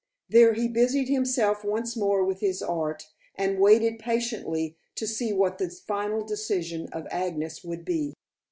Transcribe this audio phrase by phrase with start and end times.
[0.29, 5.59] There he busied himself once more with his art, and waited patiently to see what
[5.59, 8.15] the final decision of Agnes would be.